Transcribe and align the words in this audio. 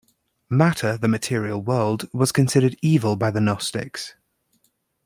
Matter, 0.49 0.97
the 0.97 1.07
material 1.07 1.61
world, 1.61 2.09
was 2.11 2.31
considered 2.31 2.75
evil 2.81 3.15
by 3.15 3.29
the 3.29 3.39
gnostics. 3.39 4.15